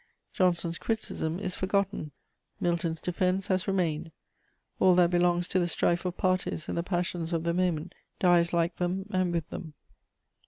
Johnson's 0.33 0.79
criticism 0.79 1.39
is 1.39 1.53
forgotten, 1.53 2.11
Milton's 2.59 3.01
defense 3.01 3.49
has 3.49 3.67
remained: 3.67 4.11
all 4.79 4.95
that 4.95 5.11
belongs 5.11 5.47
to 5.49 5.59
the 5.59 5.67
strife 5.67 6.05
of 6.05 6.17
parties 6.17 6.67
and 6.67 6.75
the 6.75 6.81
passions 6.81 7.33
of 7.33 7.43
the 7.43 7.53
moment 7.53 7.93
dies 8.17 8.51
like 8.51 8.77
them 8.77 9.05
and 9.11 9.31
with 9.31 9.47
them. 9.51 9.75